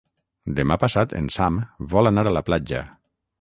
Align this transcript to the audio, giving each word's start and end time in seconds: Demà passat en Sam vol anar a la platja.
Demà 0.59 0.77
passat 0.83 1.13
en 1.19 1.27
Sam 1.35 1.59
vol 1.93 2.11
anar 2.13 2.25
a 2.31 2.35
la 2.39 2.43
platja. 2.49 2.83